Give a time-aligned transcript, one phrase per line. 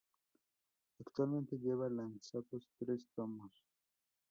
[0.99, 3.51] Actualmente, lleva lanzados tres tomos.